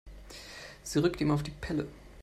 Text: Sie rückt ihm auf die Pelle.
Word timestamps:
Sie 0.81 0.97
rückt 0.97 1.21
ihm 1.21 1.29
auf 1.29 1.43
die 1.43 1.51
Pelle. 1.51 1.85